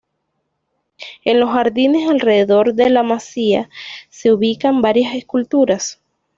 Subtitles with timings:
[1.25, 3.69] En los jardines alrededor de La Masía
[4.09, 6.01] se ubican varias esculturas.